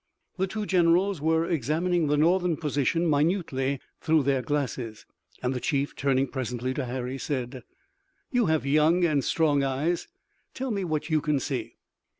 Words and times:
The 0.37 0.47
two 0.47 0.65
generals 0.65 1.21
were 1.21 1.45
examining 1.45 2.07
the 2.07 2.17
Northern 2.17 2.57
position 2.57 3.07
minutely 3.07 3.79
through 4.01 4.23
their 4.23 4.41
glasses, 4.41 5.05
and 5.43 5.53
the 5.53 5.59
chief, 5.59 5.95
turning 5.95 6.25
presently 6.27 6.73
to 6.73 6.85
Harry, 6.85 7.19
said: 7.19 7.61
"You 8.31 8.47
have 8.47 8.65
young 8.65 9.05
and 9.05 9.23
strong 9.23 9.61
eyes. 9.63 10.07
Tell 10.55 10.71
me 10.71 10.83
what 10.83 11.11
you 11.11 11.21
can 11.21 11.39
see." 11.39 11.75